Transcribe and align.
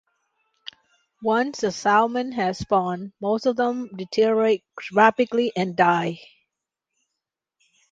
Once 1.21 1.59
the 1.59 1.71
salmon 1.71 2.31
have 2.31 2.57
spawned, 2.57 3.13
most 3.21 3.45
of 3.45 3.55
them 3.55 3.87
deteriorate 3.95 4.63
rapidly 4.95 5.51
and 5.55 5.75
die. 5.77 6.17